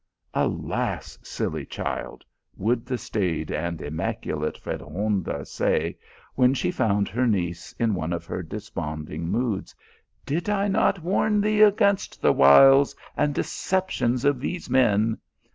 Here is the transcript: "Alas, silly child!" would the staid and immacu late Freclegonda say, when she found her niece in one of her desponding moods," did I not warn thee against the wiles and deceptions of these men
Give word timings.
"Alas, 0.33 1.19
silly 1.21 1.63
child!" 1.63 2.25
would 2.57 2.87
the 2.87 2.97
staid 2.97 3.51
and 3.51 3.77
immacu 3.77 4.35
late 4.35 4.57
Freclegonda 4.59 5.45
say, 5.45 5.95
when 6.33 6.55
she 6.55 6.71
found 6.71 7.07
her 7.07 7.27
niece 7.27 7.71
in 7.77 7.93
one 7.93 8.11
of 8.11 8.25
her 8.25 8.41
desponding 8.41 9.29
moods," 9.29 9.75
did 10.25 10.49
I 10.49 10.67
not 10.69 11.03
warn 11.03 11.39
thee 11.39 11.61
against 11.61 12.19
the 12.19 12.33
wiles 12.33 12.95
and 13.15 13.35
deceptions 13.35 14.25
of 14.25 14.39
these 14.39 14.71
men 14.71 15.19